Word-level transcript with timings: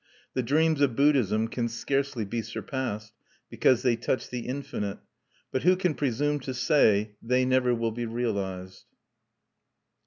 The 0.33 0.41
dreams 0.41 0.81
of 0.81 0.95
Buddhism 0.95 1.47
can 1.47 1.69
scarcely 1.69 2.25
be 2.25 2.41
surpassed, 2.41 3.13
because 3.51 3.83
they 3.83 3.95
touch 3.95 4.31
the 4.31 4.47
infinite; 4.47 4.97
but 5.51 5.61
who 5.61 5.75
can 5.75 5.93
presume 5.93 6.39
to 6.39 6.55
say 6.55 7.11
they 7.21 7.45
never 7.45 7.75
will 7.75 7.91
be 7.91 8.07
realized? 8.07 8.85